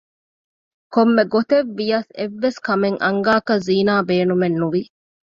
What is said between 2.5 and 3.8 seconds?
ކަމެއް އަންގާކަށް